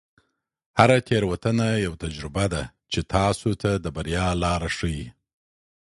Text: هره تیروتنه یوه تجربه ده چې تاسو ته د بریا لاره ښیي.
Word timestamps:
هره 0.79 0.97
تیروتنه 1.07 1.67
یوه 1.85 1.97
تجربه 2.03 2.45
ده 2.53 2.63
چې 2.91 2.99
تاسو 3.13 3.49
ته 3.61 3.71
د 3.83 3.85
بریا 3.95 4.27
لاره 4.43 4.69
ښیي. 4.77 5.07